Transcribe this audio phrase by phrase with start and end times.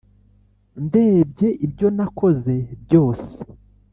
[0.85, 2.53] ndebye ibyo nakoze
[2.83, 3.29] byose.